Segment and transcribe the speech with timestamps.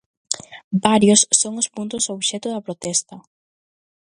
[0.87, 3.15] Varios son os puntos obxecto da protesta.